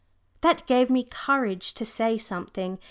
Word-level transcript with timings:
That 0.41 0.65
gave 0.65 0.89
me 0.89 1.03
courage 1.03 1.75
to 1.75 1.85
say 1.85 2.17
something. 2.17 2.79